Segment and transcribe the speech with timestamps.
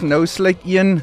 [0.00, 1.00] Nou sluit een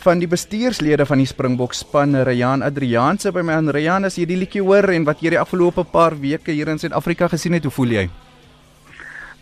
[0.00, 3.68] van die bestuurslede van die Springbok span, Ryan Adrianse by my aan.
[3.68, 6.80] Ryan, as jy die liedjie hoor en wat jy die afgelope paar weke hier in
[6.80, 8.04] Suid-Afrika gesien het, hoe voel jy?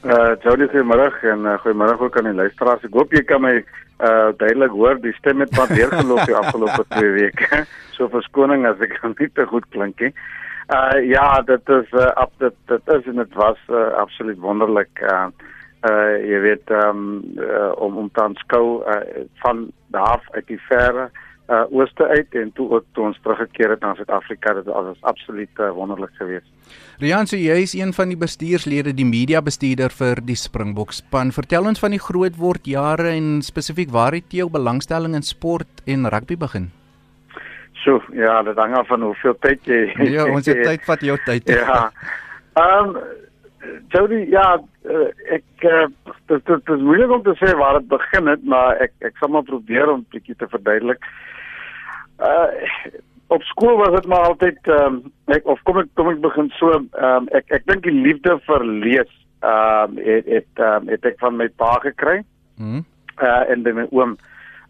[0.03, 2.83] Uh, Jody, goeiemôre en uh, goeiemôre ook aan die luisteraars.
[2.87, 3.55] Ek hoop jy kan my
[3.99, 4.99] uh duidelik hoor.
[5.03, 7.63] Die stem het wat deurgeloop die afgelope 2 weke.
[7.95, 10.11] So verskoning as ek nie te goed klink nie.
[10.75, 15.03] Uh ja, dit is uh, op dit dit is en dit was uh, absoluut wonderlik.
[15.03, 15.31] Uh
[15.87, 21.11] uh jy weet um, uh, om om te aanskou uh, van daar uit die verre
[21.49, 25.61] uh ooste uit en toe ook toe ons teruggekeer het na Suid-Afrika dit was absoluut
[25.61, 26.51] uh, wonderlik geweest.
[26.99, 31.33] Rian, so jy is een van die bestuurslede, die media bestuurder vir die Springbok span.
[31.33, 35.81] Vertel ons van die groot word jare en spesifiek waar het jou belangstelling in sport
[35.87, 36.69] en rugby begin?
[37.85, 41.17] So, ja, dit hang af van hoeveel tyd jy Ja, ons het tyd vat jou
[41.25, 41.49] tyd.
[41.49, 41.89] Ja.
[42.59, 43.01] Ehm um,
[43.89, 44.47] Jody, ja,
[44.85, 45.87] uh, ek uh,
[46.31, 49.33] dit dit is moeilik om te sê waar dit begin het, maar ek ek sal
[49.35, 51.05] maar probeer om 'n bietjie te verduidelik.
[52.19, 52.49] Uh
[53.29, 56.49] op skool was dit maar altyd ehm um, ek of kom ek kom ek begin
[56.57, 60.89] so ehm um, ek ek dink die liefde vir lees ehm um, het het, um,
[60.89, 62.23] het ek van my pa gekry.
[62.57, 62.85] Mhm.
[63.21, 64.17] Uh en by my oom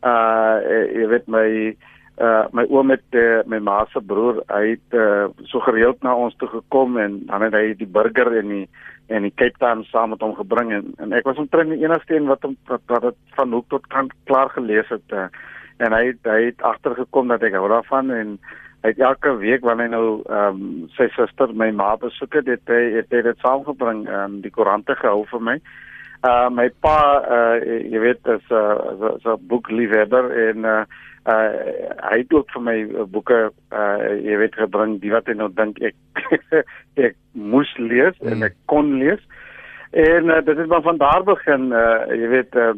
[0.02, 0.58] uh
[0.94, 1.77] jy weet my
[2.19, 6.14] uh my oom het uh, my ma se broer hy het uh, so gereeld na
[6.14, 8.64] ons toe gekom en dan het hy die burger en die
[9.08, 12.16] en die Cape Town saam met hom gebring en, en ek was omtrent die enigste
[12.16, 15.28] een wat hom wat, wat dit van hoek tot kant klaar gelees het uh,
[15.78, 18.39] en hy hy het agtergekom dat ek hou daarvan en
[18.83, 22.50] hy het elke week wanneer hy nou ehm um, sy suster my ma besoek het
[22.50, 25.56] het hy het hy dit saamgebring ehm um, die koerante gehou vir my.
[26.27, 26.98] Uh my pa
[27.39, 30.83] uh jy weet is 'n uh, so boekliefhebber en uh
[31.27, 31.50] uh
[32.11, 34.98] hy het ook vir my uh, boeke uh jy weet gebring.
[35.02, 36.22] Die wat hy nou dink ek
[37.08, 38.33] ek moes lees mm.
[38.33, 39.20] en ek kon lees.
[39.92, 42.72] En uh, dit het maar van daar begin uh jy weet uh,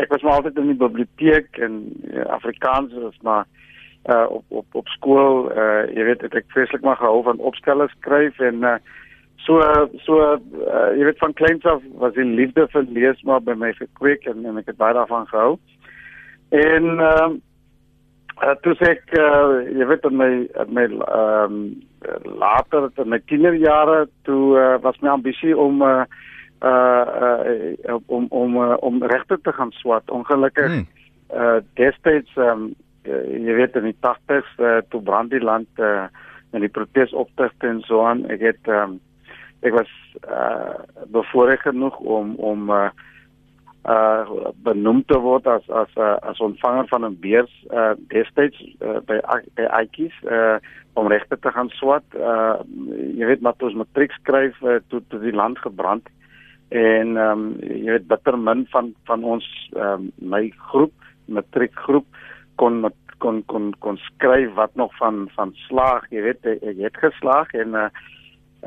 [0.00, 1.80] ek was maar altyd in die biblioteek en
[2.12, 3.46] uh, Afrikaans is maar
[4.08, 5.48] uh op op op skool.
[5.50, 8.78] Uh jy weet het ek vreeslik maar gehou van opstelle skryf en uh
[9.48, 9.60] so
[10.04, 10.36] so uh,
[10.98, 14.44] jy weet van kleins af was die liefde vir lees maar by my gekweek en,
[14.44, 15.56] en ek het baie daarvan gehou
[16.50, 17.28] en uh,
[18.38, 23.08] Uh, toe sê ek uh, jy weet in my in my ehm um, later in
[23.10, 26.04] my kinderjare toe uh, was my ambisie om uh,
[26.62, 27.02] uh,
[27.90, 30.86] uh om om uh, om regte te gaan swat ongelukkig hmm.
[31.34, 32.68] uh destyds um,
[33.10, 36.06] uh, jy weet in die 80s uh, toe brand die land uh,
[36.54, 39.00] en die protesoptogte en so aan ek het um,
[39.66, 39.90] ek was
[40.30, 40.78] uh
[41.10, 42.86] bevoorreg genoeg om om uh,
[43.88, 49.00] uh benoem te word as as uh, as ontvanger van 'n beurs uh destyds uh,
[49.08, 49.20] by
[49.56, 50.58] by Aitjies uh
[50.94, 52.04] om regte te gaan swat.
[52.14, 52.60] Uh
[53.16, 56.06] jy weet toe ons matriek skryf uh, toe toe die land gebrand
[56.68, 60.92] en ehm um, jy weet bitter min van van ons ehm um, my groep
[61.24, 62.06] matriekgroep
[62.56, 62.84] kon
[63.18, 67.74] kon kon kon skryf wat nog van van slaag, jy weet ek het geslaag en
[67.74, 67.88] uh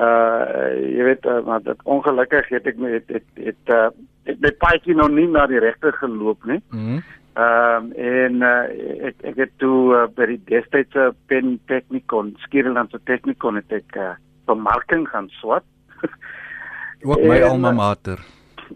[0.00, 3.88] uh jy weet uh, maar dit ongelukkig het ek met het het, het uh
[4.24, 6.62] het my paadjie nog nie na die regte geloop nie.
[6.70, 7.02] Mhm.
[7.32, 13.00] Ehm um, en uh, ek ek het toe uh, by die destydse pen technikon, skielandse
[13.08, 14.10] technikon het ek uh,
[14.44, 15.64] bemarking gaan swat.
[17.08, 18.20] Ook my alma mater.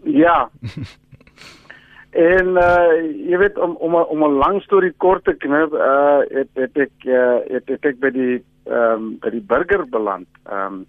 [0.03, 0.49] Ja.
[2.31, 2.97] en uh,
[3.29, 7.05] jy weet om om om 'n lang storie kort te knip, uh het het ek
[7.05, 10.27] uh, het, het ek by die ehm um, by die burger beland.
[10.49, 10.85] Ehm um,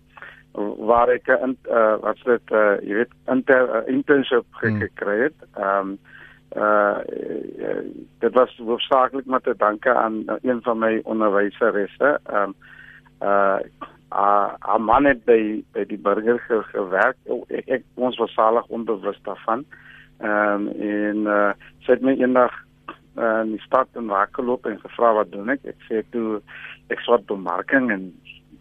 [0.79, 4.81] waar ek 'n uh, wat dit uh, jy weet inter uh, internship hmm.
[4.81, 5.39] gekry het.
[5.57, 5.99] Ehm um,
[6.57, 6.99] uh
[8.19, 12.21] dit was hoofsaaklik met te danke aan een van my onderwyseresse.
[12.25, 12.55] Ehm um,
[13.23, 13.59] uh
[14.13, 17.17] a a man het by by die burger ge, gewerk.
[17.49, 19.65] Ek, ek ons was salig onbewus daarvan.
[20.19, 21.53] Ehm um, en uh
[21.85, 22.55] sy het my eendag
[23.19, 25.65] uh, in die stad in Wakeloop en gevra wat doen ek?
[25.65, 26.41] Ek sê toe
[26.93, 28.09] ek swat bemarking en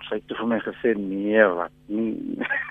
[0.08, 2.16] sy het vir my gesê nee wat nie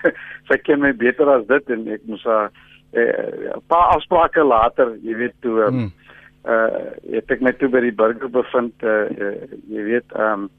[0.49, 2.51] sy ken my beter as dit en ek moes haar
[2.93, 5.91] eh, 'n paar afsprake later jy weet toe um, hmm.
[6.47, 9.35] uh ek het my toe by die burger bevind uh, uh,
[9.67, 10.49] jy weet um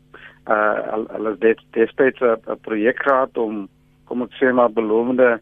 [0.48, 3.68] uh alles dit destyds 'n projek gehad om
[4.08, 5.40] kom ek sê maar belovende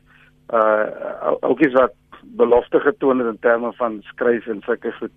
[0.52, 1.94] uh ook iets wat
[2.36, 5.12] belofte getoon het in terme van skryf en sulke goed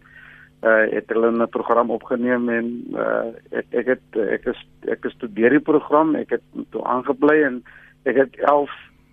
[0.63, 5.49] uh het hulle 'n program opgeneem en uh ek ek het ek is ek gestudeer
[5.49, 6.41] die program, ek het
[6.71, 7.63] toe aangebly en
[8.03, 8.69] ek het 11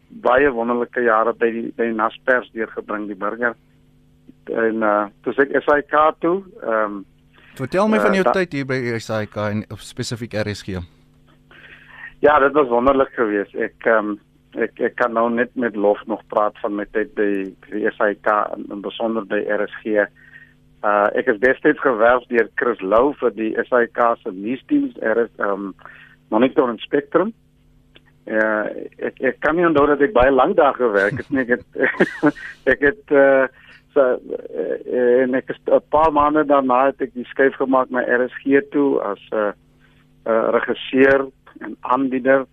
[0.08, 3.54] baie wonderlike jare by die by Naspers deurgebring die burger.
[4.44, 7.04] En uh toe ek SAK toe, ehm um,
[7.56, 10.82] Vertel my uh, van jou tyd hier by SAK en spesifiek RSG.
[12.20, 13.54] Ja, dit was wonderlik geweest.
[13.54, 14.18] Ek ehm um,
[14.56, 17.28] ek ek kan nou net met lof nog praat van my tyd by
[17.70, 20.06] die SAK en, en besonder by RSG.
[20.86, 24.94] Uh ek is destyds gewerf deur Chris Lou vir die SAK se nuusdiens.
[25.02, 25.74] Er is um
[26.30, 27.32] Monitor en Spectrum.
[28.26, 31.44] Ja, uh, ek ek kan nie onthou dat ek baie lank daar gewerk het nie.
[31.46, 31.66] Ek het
[32.74, 33.46] ek het uh
[33.96, 38.04] so uh, en ek het 'n paar maande daarna het ek die skuif gemaak na
[38.04, 39.52] RSG toe as 'n uh,
[40.26, 41.26] uh, regisseur
[41.64, 42.46] en aanbieder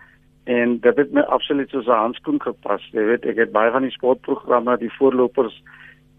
[0.43, 2.81] en dit het my absoluut soos 'n handskoen gepas.
[2.91, 5.63] Jy weet, ek het baie van die sportprogramme, die voorlopers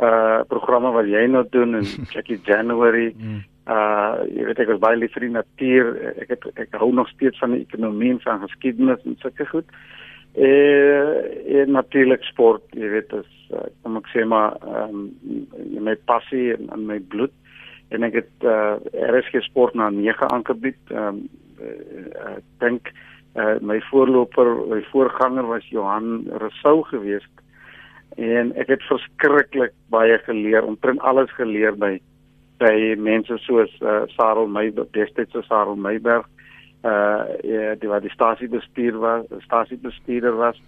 [0.02, 3.14] uh programme wat jy nou doen en Jackie January.
[3.16, 3.42] Mm.
[3.70, 5.92] uh jy weet ek was baie lief vir die natuur.
[6.24, 9.70] Ek het ek hou nog steeds van die ekonomie en van geskiedenis en sulke goed.
[10.34, 15.12] Eh en natuurlik sport jy weet as uh, kom ek sê maar um,
[15.78, 17.32] my passie en, en my bloed.
[17.94, 18.74] En ek het uh
[19.14, 20.80] RSG sport na 9 aangebied.
[20.90, 21.28] Um,
[21.62, 22.90] uh, ek dink
[23.38, 27.43] uh, my voorloper my voorganger was Johan Rousseau geweest
[28.16, 31.96] en ek het verskriklik baie geleer omtrent alles geleer by
[32.62, 36.28] by mense soos uh, Sarel Meyberg destyds so Sarel Meyberg
[36.84, 40.60] uh ja die wat die stasie bestuur was stasie bestuurder was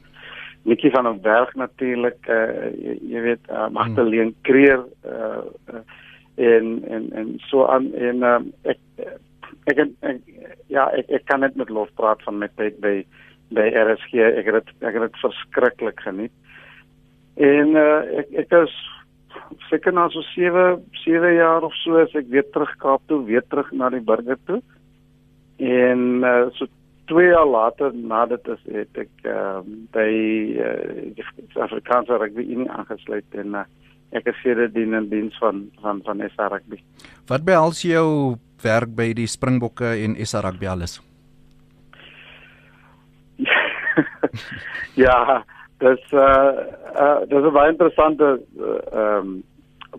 [0.67, 4.33] Nikki van der Berg natuurlik uh jy, jy weet uh, Magdalene.
[4.43, 5.45] Kreer uh,
[6.37, 8.79] en en en so aan en uh, ek
[9.65, 10.21] ek, ek, ek
[10.73, 12.97] ja ek ek kan net met lof praat van my tyd by
[13.55, 16.35] by RSG ek het ek het dit verskriklik geniet
[17.37, 18.75] En uh, ek ek is
[19.69, 23.45] seker na so 7 7 jaar of so as ek weer terug Kaap toe, weer
[23.51, 24.63] terug na die burger toe.
[25.61, 26.69] En uh, so
[27.13, 29.61] 2 jaar later nadat is het ek uh,
[29.95, 30.11] by
[30.59, 31.27] uh, die
[31.63, 33.67] Afrikaanse rugby unie aangesluit en uh,
[34.17, 36.81] ek is hier dien in diens van van van SA rugby.
[37.29, 40.99] Wat behels jou werk by die Springbokke en SA rugby alles?
[45.05, 45.45] ja,
[45.79, 46.51] dis uh,
[46.97, 49.43] uh dis 'n baie interessante ehm uh, um,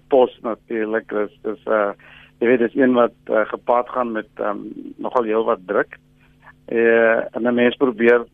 [0.09, 1.91] pos natuurlik dis dis uh
[2.39, 5.97] jy weet dis een wat uh, gepaard gaan met um, nogal heel wat druk.
[6.65, 8.25] Eh uh, en 'n mens probeer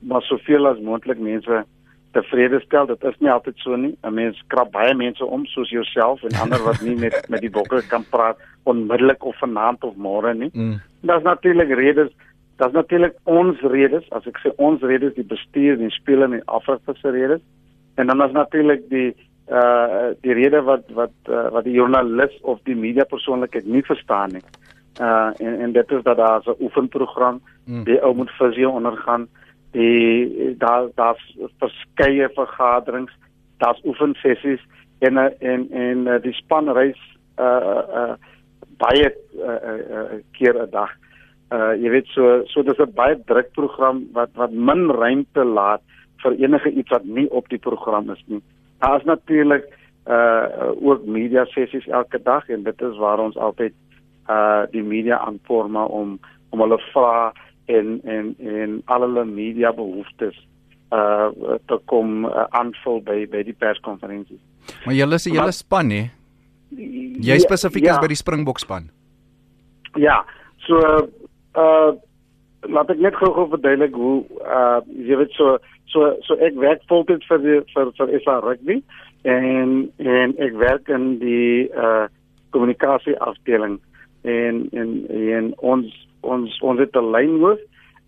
[0.00, 1.64] maar soveel as moontlik mense
[2.12, 2.86] tevrede stel.
[2.86, 3.96] Dit is nie altyd so nie.
[4.02, 7.50] 'n Mens krap baie mense om soos jouself en ander wat nie met met die
[7.50, 10.50] bokke kan praat onmiddellik of vanaand of môre nie.
[10.52, 10.80] Mm.
[11.00, 12.10] Daar's natuurlik redes
[12.60, 16.42] Daar's natuurlik ons redes, as ek sê ons redes die bestuur en die spelers en
[16.52, 17.40] afrigter se redes.
[17.96, 19.14] En dan is natuurlik die
[19.48, 24.36] uh die rede wat wat uh, wat die joernalis of die media persoonlikheid nie verstaan
[24.36, 24.44] nie.
[25.00, 27.84] Uh en en dit is dat daar 'n oefenprogram mm.
[27.88, 29.28] die ou moet fisio ondergaan.
[29.72, 33.12] Die daar daar's verskeie vergaderings,
[33.58, 34.60] daar's oefensessies
[34.98, 37.00] en en en die span reis
[37.40, 38.14] uh uh
[38.76, 41.09] baie uh, uh, keer 'n dag uh
[41.50, 45.82] jy weet so so dis 'n baie druk program wat wat min ruimte laat
[46.22, 48.42] vir enige iets wat nie op die program is nie.
[48.78, 49.64] Daar is natuurlik
[50.06, 53.74] uh ook media sessies elke dag en dit is waar ons altyd
[54.28, 56.18] uh die media aanvorm om
[56.50, 57.32] om hulle vra
[57.66, 60.38] en en en al hulle media behoeftes
[60.92, 61.28] uh
[61.66, 64.40] te kom uh, aanvul by by die perskonferensie.
[64.84, 66.10] Maar julle is 'n hele span hè?
[66.70, 68.90] Jy ja, spesifiek ja, is by die Springbok span.
[69.98, 70.24] Ja,
[70.56, 70.78] so
[71.56, 71.92] uh
[72.68, 75.58] laat ek net gou-gou verduidelik hoe uh jy weet so
[75.92, 78.82] so so ek werk voltyds vir die, vir vir SA rugby
[79.24, 82.06] en en ek werk in die uh
[82.50, 83.78] kommunikasie afdeling
[84.22, 85.88] en en en ons
[86.20, 87.60] ons ons het 'n lynhoof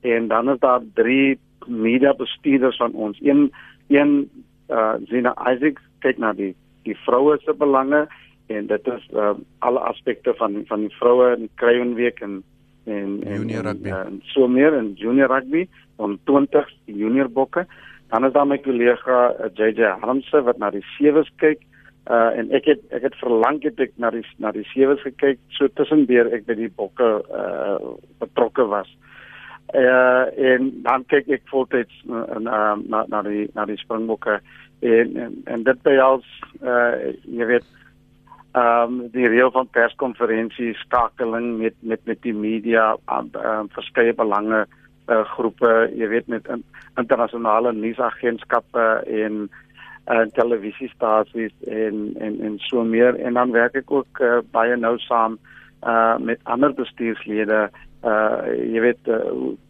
[0.02, 3.19] en dan is daar drie media bestuurders van ons.
[3.23, 3.52] Een
[3.88, 4.31] een
[4.71, 8.07] uh Zina Isaac kyk na die die vroue se belange
[8.47, 12.43] en dit is uh, alle aspekte van van die vroue in Kruiwenweek en
[12.85, 13.89] en en junior rugby.
[13.89, 17.67] en, en so meer in junior rugby om 20 junior bokke.
[18.09, 21.62] Dan is daar my kollega JJ uh, Harmse wat na die sewes kyk
[22.11, 25.39] uh en ek het ek het verlang het ek na die na die sewes gekyk
[25.55, 27.79] so tussendeur ek by die bokke uh
[28.19, 28.91] betrokke was.
[29.71, 34.41] Uh en dan kyk ek voltyds uh, na na na die na die springbokke.
[34.83, 36.27] En en, en dit by als
[36.59, 37.71] uh jy weet
[38.52, 44.14] ehm um, die reël van perskonferensies, skakeling met met met die media, ehm um, verskeie
[44.14, 44.66] belange
[45.09, 46.64] uh, groepe, jy weet met in,
[47.00, 49.49] internasionale nuusagentskappe en
[50.11, 53.16] uh, televisiestasies en en en so meer.
[53.21, 55.38] En dan werk ek ook uh, baie nou saam
[55.87, 57.71] uh, met ander bestuurslede
[58.02, 59.18] uh jy weet uh,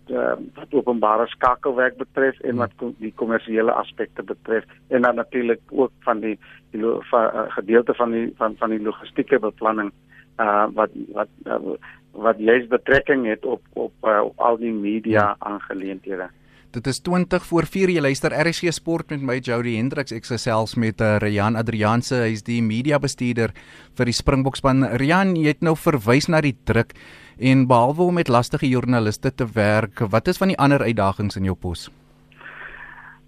[0.09, 5.61] uh, wat openbare skakelwerk betref en wat kom, die kommersiële aspekte betref en dan natuurlik
[5.71, 6.39] ook van die,
[6.73, 9.93] die van, uh, gedeelte van die van van die logistieke beplanning
[10.41, 11.77] uh wat wat uh,
[12.13, 16.29] wat juist betrekking het op op uh, op al die media aangeleenthede.
[16.73, 20.73] Dit is 20 voor 4 jy luister RSG Sport met my Jody Hendriks ek gesels
[20.81, 23.53] met uh, Rian Adrianse hy's die media bestuurder
[23.99, 24.87] vir die Springbokspan.
[25.03, 26.95] Rian jy het nou verwys na die druk
[27.37, 31.51] en behalwe om met lastige joernaliste te werk wat is van die ander uitdagings in
[31.51, 31.91] jou pos?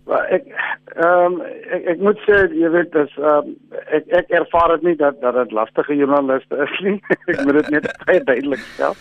[0.09, 0.49] Well, ek
[0.95, 3.53] ehm um, ek, ek moet sê jy weet dis ehm um,
[4.01, 6.97] ek ek ervaar dit nie dat dat dit lastige joernaliste is nie.
[7.29, 8.97] Ek moet dit net baie duidelik stel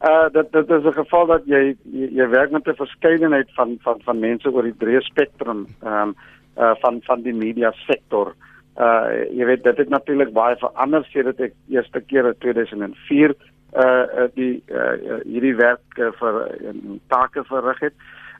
[0.00, 3.78] uh dat dit is 'n geval dat jy jy, jy werk met 'n verskeidenheid van
[3.80, 6.14] van van mense oor die breë spektrum ehm um,
[6.56, 8.34] uh van van die media sektor.
[8.76, 13.34] Uh jy weet dit het natuurlik baie verander sedert ek eerste keer in 2004
[13.74, 16.74] uh die uh hierdie werk uh, vir uh,
[17.08, 17.94] take verrig het.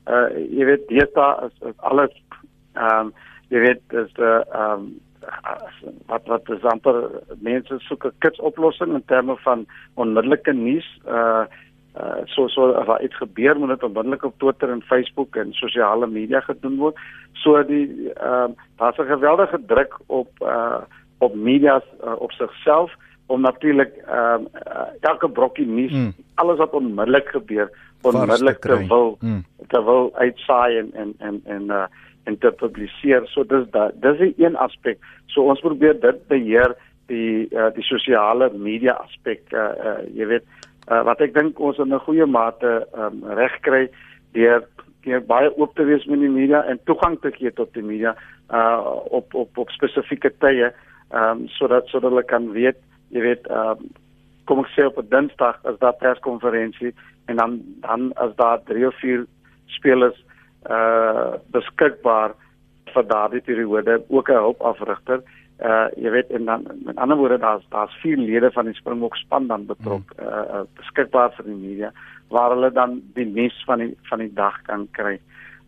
[0.07, 2.15] Uh jy weet deesdae is, is alles
[2.75, 3.13] ehm um,
[3.49, 5.01] jy weet is 'n ehm um,
[6.07, 6.99] wat wat is amper
[7.41, 11.45] mense soek 'n kits oplossing in terme van onmiddellike nuus uh
[12.01, 16.07] uh so so as iets gebeur moet dit onmiddellik op Twitter en Facebook en sosiale
[16.07, 16.97] media gedoen word
[17.33, 20.81] so die ehm uh, daar's 'n geweldige druk op uh
[21.19, 22.95] op media uh, op sigself
[23.27, 26.13] om natuurlik ehm uh, elke brokkie nuus mm.
[26.35, 27.71] alles wat onmiddellik gebeur
[28.03, 29.45] onmiddellik te wil mm.
[29.69, 31.85] te wil uitsaai en en en en uh
[32.29, 33.27] en te publiseer.
[33.33, 34.99] So dis da dis 'n een aspek.
[35.27, 36.77] So ons probeer dit beheer
[37.09, 40.45] die uh, die sosiale media aspek uh, uh jy weet
[40.91, 43.89] uh, wat ek dink ons in 'n goeie mate um, reg kry
[44.37, 44.67] deur
[45.07, 48.15] deur baie oop te wees met die media en toegang te gee tot die media
[48.53, 48.81] uh
[49.21, 50.73] op op op spesifieke tye
[51.21, 52.81] um sodat sodat hulle kan weet
[53.15, 53.89] jy weet um
[54.49, 56.93] kom ek sê op 'n Dinsdag as daar perskonferensie
[57.29, 59.27] en dan dan as daar 3 of 4
[59.67, 60.19] spelers
[60.67, 62.35] uh beskikbaar
[62.95, 65.23] vir daardie periode ook 'n hulpafrigter.
[65.61, 69.17] Uh jy weet en dan met ander woorde daar's daar's vier lede van die Springbok
[69.17, 70.27] span dan betrok hmm.
[70.27, 71.93] uh, uh beskikbaar vir die media
[72.29, 75.19] waar hulle dan die nuus van die van die dag kan kry.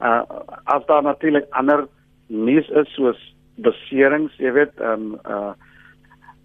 [0.01, 0.23] Uh
[0.65, 1.89] as daar natuurlik ander
[2.27, 5.53] nuus is soos beserings, jy weet, um uh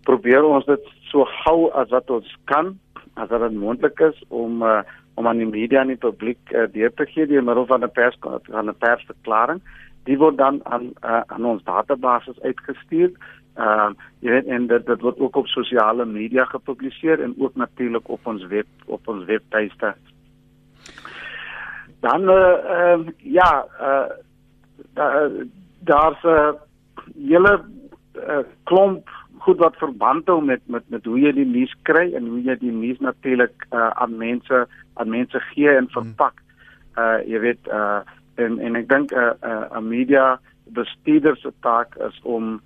[0.05, 2.75] probeer ons dit so gou as wat ons kan
[3.15, 4.81] as dit moontlik is om uh
[5.15, 7.91] om aan die media en die publiek uh, deur te gee deur middel van 'n
[7.91, 9.61] pers van 'n persverklaring.
[10.03, 13.11] Die word dan aan uh, aan ons database uitgestuur.
[13.55, 17.55] Ehm uh, jy weet en dit dit word ook op sosiale media gepubliseer en ook
[17.55, 19.95] natuurlik op ons web op ons webtuiste.
[21.99, 25.29] Dan uh, uh ja, uh
[25.79, 26.51] daar's 'n uh,
[27.15, 27.63] hele
[28.13, 29.09] uh, klomp
[29.45, 32.55] goed wat verband hou met met met hoe jy die nuus kry en hoe jy
[32.61, 36.41] die nuus natuurlik uh, aan mense aan mense gee en verpak.
[36.97, 38.01] Uh jy weet uh
[38.41, 40.25] en en ek dink 'n uh, 'n uh, 'n media
[40.77, 42.59] bestuurder se taak is om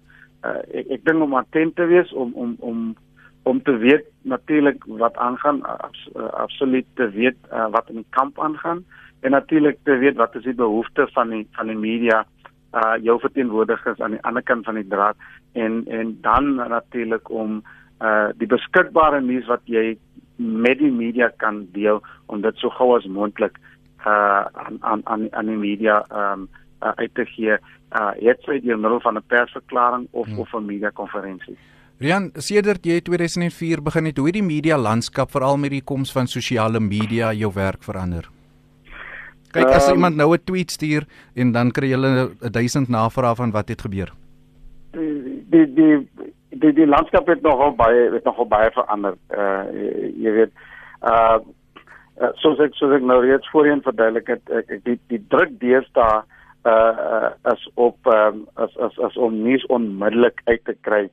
[0.45, 2.95] uh, ek ek dink om attent te wees om om om
[3.43, 8.11] om te weet natuurlik wat aangaan abs, uh, absoluut te weet uh, wat in die
[8.15, 8.83] kamp aangaan
[9.21, 12.25] en natuurlik te weet wat is die behoeftes van die van die media
[12.73, 15.17] uh jou verteenwoordigers aan die ander kant van die draad
[15.53, 17.63] en en dan natuurlik om
[18.01, 19.97] uh die beskikbare nuus wat jy
[20.35, 23.57] met die media kan deel om dit so gou as moontlik
[24.05, 26.47] uh aan aan aan aan die media um
[26.83, 30.39] uh, uit te gee uh het sy deur middel van 'n persverklaring of hmm.
[30.39, 31.57] of 'n media konferensie.
[31.99, 36.11] Rian, sedert jy 2004 begin het, hoe het die media landskap veral met die koms
[36.11, 38.29] van sosiale media jou werk verander?
[39.53, 43.35] Kyk as um, iemand nou 'n tweet stuur en dan kry jy 'n 1000 navrae
[43.35, 44.13] van wat het gebeur.
[44.93, 46.09] Die die die
[46.49, 49.15] die, die landskap het nogal baie het nogal baie verander.
[49.29, 50.53] Uh jy, jy weet
[51.01, 51.39] uh
[52.35, 56.21] soos ek soos ek nou reeds voorheen verduidelik het ek, ek die die druk deesdae
[56.65, 61.09] uh, uh as op um, as as as om nuus onmiddellik uit te kry.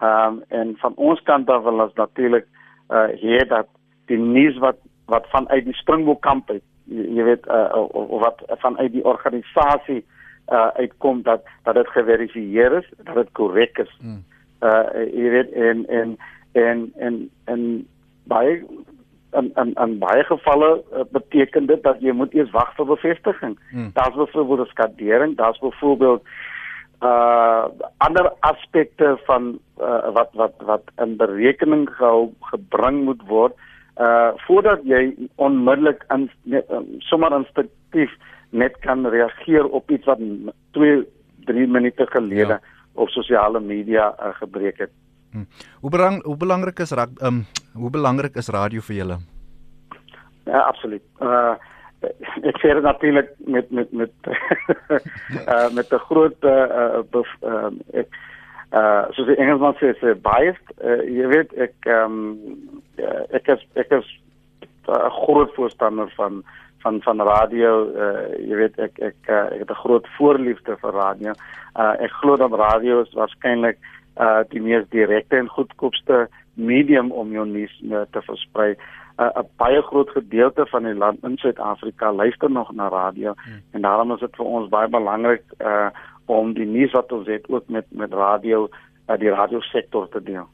[0.00, 2.46] Ehm um, en van ons kant af wil ons natuurlik
[2.90, 3.68] uh hier dat
[4.06, 8.92] die nuus wat wat vanuit die Springbok kamp uit jy weet uh, of wat vanuit
[8.92, 10.04] die organisasie
[10.48, 13.96] uh, uitkom dat dat dit geverifieer is, dat dit korrek is.
[14.00, 14.24] Mm.
[14.60, 16.18] Uh jy weet en en
[16.52, 17.86] en en en
[18.24, 18.64] baie
[19.30, 23.58] en en en baie gevalle uh, beteken dit dat jy moet eers wag vir bevestiging.
[23.70, 23.90] Mm.
[23.94, 26.22] Daar's byvoorbeeld skadering, daar's byvoorbeeld
[27.02, 27.64] uh
[27.96, 33.56] ander aspekte van uh, wat wat wat in berekening gehou gebring moet word
[34.00, 36.30] uh voordat jy onmiddellik in
[36.68, 38.12] um, sommer instinktief
[38.50, 40.18] net kan reageer op iets wat
[40.76, 41.06] 2
[41.46, 42.60] 3 minute gelede ja.
[42.94, 44.90] op sosiale media uh, gebreek het.
[45.32, 45.44] Hm.
[45.80, 49.18] Hoe belang hoe belangrik is um hoe belangrik is radio vir julle?
[50.44, 51.04] Ja, absoluut.
[51.20, 51.54] Uh
[52.48, 54.12] ek sê dit natuurlik met met met
[55.52, 57.04] uh met 'n groot uh,
[57.44, 58.08] uh ek
[58.72, 62.58] uh soos die Engelsman sê sê biased uh, jy weet ek ehm um,
[63.34, 64.06] ek is ek is
[64.90, 66.42] 'n groot voorstander van
[66.82, 70.92] van van radio uh, jy weet ek ek uh, ek het 'n groot voorliefde vir
[70.92, 71.32] radio.
[71.76, 73.78] Uh, ek glo dat radio is waarskynlik
[74.16, 78.76] uh, die mees direkte en goedkoopste medium om jou nuus uh, te versprei.
[79.20, 83.62] 'n uh, baie groot gedeelte van die land in Suid-Afrika luister nog na radio hmm.
[83.70, 85.90] en daarom is dit vir ons baie belangrik uh,
[86.30, 90.46] om die nuus wat ons het ook met met radio uh, die radiosektor te deel.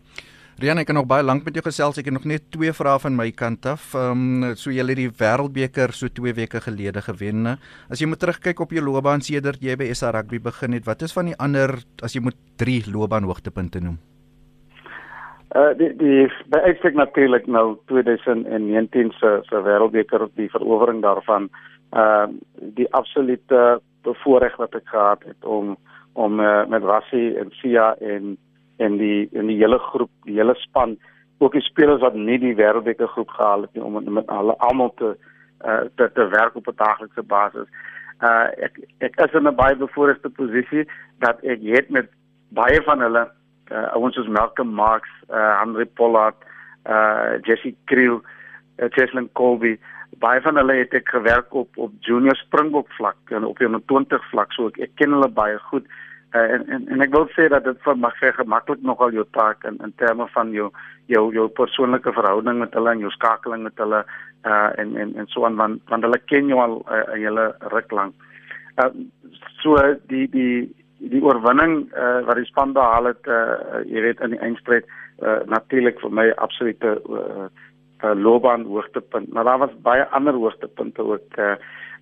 [0.57, 1.99] Rian, ek kan nog baie lank met jou gesels.
[2.01, 3.91] Ek het nog net twee vrae van my kant af.
[3.93, 7.59] Ehm um, so jy het die Wêreldbeker so 2 weke gelede gewen.
[7.93, 11.05] As jy moet terugkyk op jou loopbaan sedert jy by SA Rugby begin het, wat
[11.05, 13.99] is van die ander as jy moet 3 loopbaan hoogtepunte noem?
[15.53, 21.51] Uh die die by uitstek natuurlik nou 2019 se se Wêreldbeker op die verowering daarvan.
[21.93, 25.77] Ehm uh, die absolute bevoorreg wat ek gehad het om
[26.17, 28.37] om uh, met Rassie en Sia en
[28.77, 30.97] en die en die hele groep, die hele span,
[31.39, 34.93] ook die spelers wat nie die wêreldbeker groep gehaal het nie om met hulle almal
[35.01, 35.17] te
[35.65, 37.69] uh te, te werk op 'n daaglikse basis.
[38.21, 42.09] Uh ek ek is in 'n baie bevoordeelde posisie dat ek het met
[42.49, 43.29] baie van hulle
[43.73, 46.37] uh ons soos Malcolm Marx, uh Henry Pollard,
[46.89, 48.23] uh Jesse Kriel,
[48.79, 49.79] uh, Cheslin Colby
[50.19, 54.29] baie van hulle het ek gewerk op op junior springbok vlak en op 'n 20
[54.31, 55.87] vlak so ek, ek ken hulle baie goed.
[56.35, 59.65] Uh en, en en ek wil sê dat dit vir mag gemaklik nogal jou taak
[59.65, 60.71] in in terme van jou
[61.07, 64.05] jou jou persoonlike verhouding met hulle en jou skakeling met hulle
[64.45, 67.55] uh en en en so aan want want hulle ken jou al 'n uh, hele
[67.61, 68.15] ruk lank.
[68.77, 68.91] Uh
[69.63, 69.77] so
[70.09, 74.41] die die die oorwinning uh wat die span behaal het uh jy weet in die
[74.41, 74.85] eindstryd
[75.23, 77.49] uh natuurlik vir my absolute uh,
[78.05, 79.33] uh loopbaan hoogtepunt.
[79.33, 81.55] Maar daar was baie ander hoogtepunte ook uh,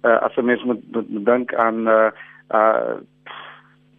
[0.05, 2.11] uh as 'n mens moet, moet, moet dink aan uh
[2.51, 2.97] uh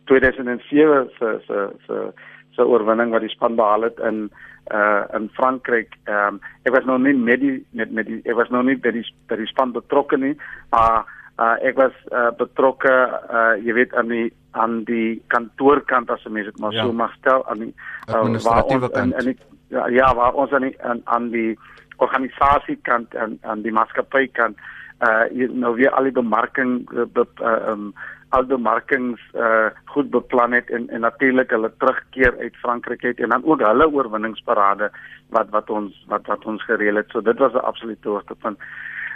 [0.06, 2.14] 2007 se se se
[2.52, 4.32] se oorwinning wat die span behaal het in
[4.72, 5.96] uh in Frankryk.
[6.04, 8.78] Ehm um, ek was nog nie met die met met die ek was nog nie
[8.78, 10.38] by die by die span betrokke nie.
[10.70, 11.06] Maar
[11.40, 12.94] uh ek was uh, betrokke
[13.30, 16.84] uh jy weet aan die aan die kantoorkant as mense dit maar ja.
[16.84, 17.74] so mag stel aan die
[18.08, 19.38] uh, waar ons in, in die,
[19.68, 21.58] ja, ja waar ons aan die aan, aan die
[21.98, 24.58] organisasie kant en aan die maatskappy kant
[25.04, 27.94] uh jy nou weer al die bemarking uh, be, uh, um
[28.36, 33.20] al die markings uh goed beplan het en en natuurlik hulle terugkeer uit Frankryk het
[33.20, 34.90] en dan ook hulle oorwinningsparade
[35.36, 37.12] wat wat ons wat wat ons gereël het.
[37.12, 38.60] So dit was 'n absolute hoogtepunt.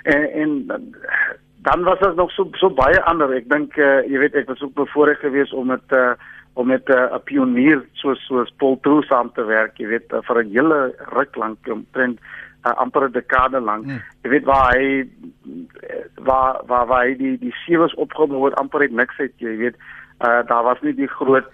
[0.04, 0.52] En en
[1.62, 3.32] dan was daar nog so so baie ander.
[3.32, 6.13] Ek dink uh jy weet ek was ook bevoorreg geweest om met uh
[6.54, 10.20] om met 'n uh, pionier soos soos Paul True saam te werk, jy weet uh,
[10.22, 12.20] vir 'n hele ruk lank omtrent
[12.65, 13.84] uh, amper 'n dekade lank.
[13.84, 14.02] Hmm.
[14.22, 15.08] Jy weet waar hy
[16.15, 19.76] waar waar waar hy die die sewes opgebou het amper het niks uit jy weet
[20.26, 21.48] uh, daar was nie die groot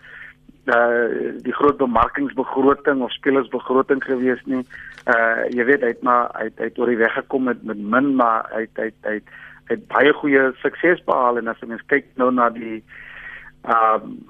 [0.66, 1.08] uh,
[1.46, 4.64] die groot bemarkingsbegroting of spelersbegroting gewees nie
[5.06, 7.64] uh, jy weet hy het maar hy het, hy het oor die weg gekom met
[7.64, 9.34] met min maar hy het, hy het, hy het,
[9.70, 13.04] hy het baie goeie sukses behaal en as jy mens kyk nou na die uh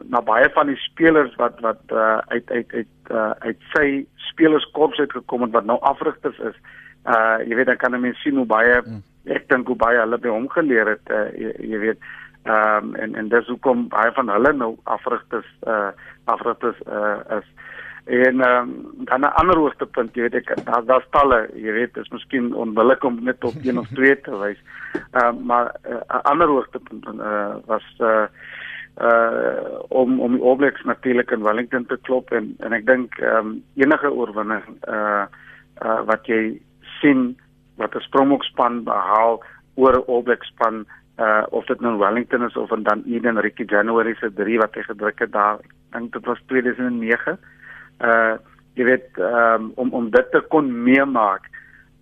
[0.10, 4.98] na baie van die spelers wat wat uh, uit uit uit uh, uit sy spelerskorps
[4.98, 6.56] het gekom en wat nou afrigters is.
[7.06, 10.20] Uh jy weet dan kan mense sien hoe baie mm ek dink hoe baie hulle
[10.22, 12.08] by hom geleer het uh, jy, jy weet.
[12.46, 15.90] Ehm um, en en dis hoekom baie van hulle nou afrigters uh
[16.30, 17.48] afrigters uh is.
[18.06, 21.94] En ehm um, dan 'n ander hoogtepunt jy weet ek daar daar stalle jy weet
[21.94, 24.62] dis miskien onbillik om net op een of twee te wys.
[24.94, 28.28] Ehm um, maar 'n uh, ander hoogtepunt uh was uh
[29.02, 33.38] uh om om die Obleks natuurlik in Wellington te klop en en ek dink ehm
[33.38, 35.26] um, enige oorwinning uh
[35.84, 36.62] uh wat jy
[37.02, 37.36] sien
[37.76, 39.44] wat 'n Springbokspan behaal
[39.76, 40.86] oor 'n All Black span
[41.20, 44.82] uh of dit nou Wellington is of dan Eden Ricky January se 3 wat hy
[44.82, 45.60] gedruk het daar
[45.92, 47.38] dink dit was 2009
[48.00, 48.36] uh
[48.76, 51.52] jy weet um, om om dit te kon meemaak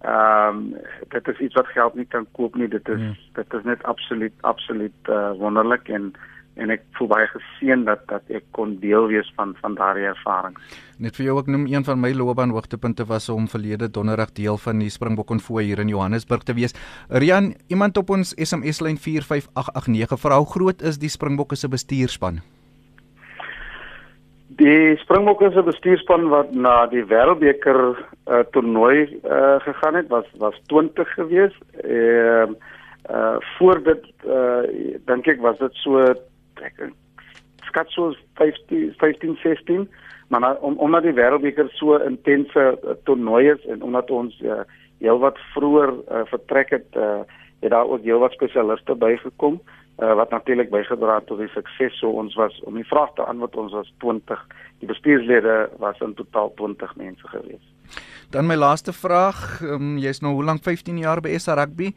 [0.03, 0.75] ehm um,
[1.10, 3.15] dit is iets wat geld nie kan koop nie dit is hmm.
[3.34, 6.13] dit is net absoluut absoluut uh, wonderlik en
[6.55, 10.79] en ek voel baie geseën dat dat ek kon deel wees van van daardie ervarings.
[11.01, 14.57] Net vir jou ook noem een van my loopbaan hoogtepunte was om verlede donderdag deel
[14.61, 16.75] van die Springbok konvooi hier in Johannesburg te wees.
[17.09, 22.43] Rian, iemand op ons SMS lyn 45889 vra hoe groot is die Springbokke se bestuurspan?
[24.61, 30.61] Die Springbokke se bestuurspan wat na die Wêreldbeker uh, toernooi uh, gegaan het was was
[30.69, 31.57] 20 gewees.
[31.81, 32.71] Ehm uh,
[33.09, 34.63] uh voor dit uh
[35.05, 36.05] dink ek was dit so
[36.63, 36.82] ek
[37.69, 39.88] skat so 15 15 16
[40.28, 44.63] maar na, om omdat die wêreldbeker so intense uh, toernooi is en omdat ons uh,
[45.04, 47.21] heelwat vroeër uh, vertrek het uh,
[47.63, 49.60] het daar ook heelwat spesialiste bygekom
[49.99, 51.99] uh, wat natuurlik bygedra het tot die sukses.
[51.99, 54.41] So ons was om die vraag te antwoord ons was 20
[54.82, 57.63] die bestuurslede was in totaal 20 mense gewees.
[58.32, 60.63] Dan my laaste vraag um, jy's nou hoe lank?
[60.63, 61.93] 15 jaar by SA rugby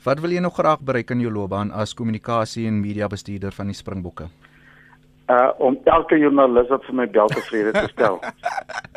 [0.00, 3.68] Wat wil jy nog graag bereik in jou loopbaan as kommunikasie en media bestuurder van
[3.68, 4.30] die Springbokke?
[5.28, 8.16] Uh om elke joernalis wat vir my bel tevrede te stel.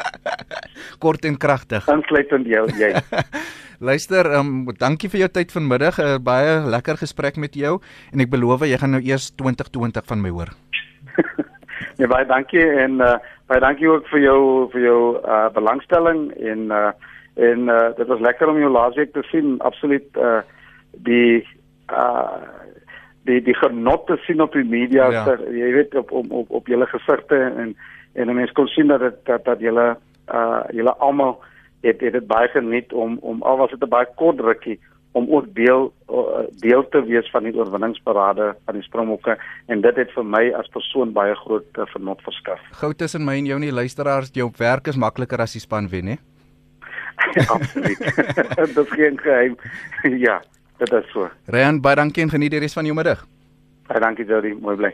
[1.04, 1.90] Kort en kragtig.
[1.92, 2.94] Insluitend jou jy.
[3.90, 6.00] Luister, um, dankie vir jou tyd vanmiddag.
[6.00, 7.82] 'n uh, Baie lekker gesprek met jou
[8.14, 10.56] en ek beloof jy gaan nou eers 2020 van my hoor.
[12.00, 13.20] nee, baie dankie en uh,
[13.52, 16.96] baie dankie ook vir jou vir jou uh, belangstelling en uh,
[17.36, 19.60] en uh, dit was lekker om jou laasweek te sien.
[19.60, 20.40] Absoluut uh,
[20.98, 21.48] die
[21.92, 22.42] uh,
[23.24, 25.24] die die genot te sien op die media, ja.
[25.24, 27.76] ter, jy weet op op op, op julle gesigte en
[28.14, 29.98] en mense kon sien dat dat dat julle
[30.34, 31.40] uh julle almal
[31.84, 34.80] het het dit baie geniet om om al was dit 'n baie kort rukkie
[35.14, 35.94] om ook deel
[36.50, 40.70] deel te wees van die oorwinningsparade van die Springbokke en dit het vir my as
[40.74, 42.62] persoon baie groot uh, genot verskaf.
[42.82, 46.08] Gou tussen my en jou nie luisteraars, jou werk is makliker as die span wen,
[46.08, 46.18] hè?
[47.56, 48.00] Absoluut.
[48.58, 49.56] dit is geen geheim.
[50.26, 50.42] ja,
[50.90, 51.30] dit is so.
[51.46, 53.26] Ryan, baie dankie en geniet die res van jou middag.
[53.88, 54.94] Baie dankie Jody, mooi bly.